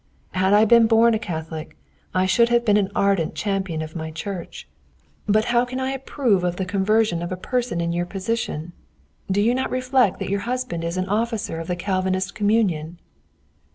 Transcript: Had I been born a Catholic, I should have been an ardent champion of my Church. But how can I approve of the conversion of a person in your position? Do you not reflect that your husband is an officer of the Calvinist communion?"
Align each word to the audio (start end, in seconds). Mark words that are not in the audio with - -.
Had 0.31 0.53
I 0.55 0.65
been 0.65 0.87
born 0.87 1.13
a 1.13 1.19
Catholic, 1.19 1.77
I 2.11 2.25
should 2.25 2.49
have 2.49 2.65
been 2.65 2.75
an 2.75 2.89
ardent 2.95 3.35
champion 3.35 3.83
of 3.83 3.95
my 3.95 4.09
Church. 4.09 4.67
But 5.27 5.45
how 5.53 5.63
can 5.63 5.79
I 5.79 5.91
approve 5.91 6.43
of 6.43 6.55
the 6.55 6.65
conversion 6.65 7.21
of 7.21 7.31
a 7.31 7.37
person 7.37 7.79
in 7.79 7.93
your 7.93 8.07
position? 8.07 8.73
Do 9.29 9.39
you 9.41 9.53
not 9.53 9.69
reflect 9.69 10.17
that 10.17 10.29
your 10.31 10.39
husband 10.39 10.83
is 10.83 10.97
an 10.97 11.07
officer 11.07 11.59
of 11.59 11.67
the 11.67 11.75
Calvinist 11.75 12.33
communion?" 12.33 12.97